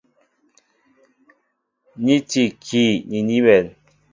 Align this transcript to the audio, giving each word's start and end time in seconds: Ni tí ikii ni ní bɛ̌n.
Ni 2.03 2.15
tí 2.29 2.41
ikii 2.49 2.93
ni 3.09 3.19
ní 3.27 3.37
bɛ̌n. 3.45 3.65